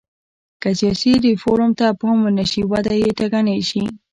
که 0.61 0.69
سیاسي 0.79 1.11
ریفورم 1.25 1.71
ته 1.79 1.87
پام 1.99 2.17
ونه 2.25 2.45
شي 2.51 2.61
وده 2.71 2.93
یې 3.01 3.09
ټکنۍ 3.19 3.59
شي. 3.69 3.83